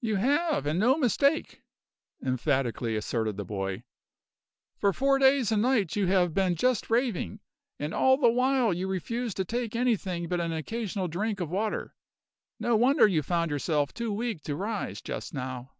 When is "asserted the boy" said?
2.94-3.82